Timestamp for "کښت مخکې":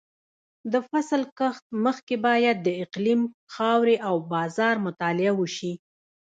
1.37-2.15